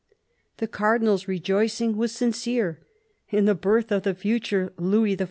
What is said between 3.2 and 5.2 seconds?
In the birth of the future Louis XIV.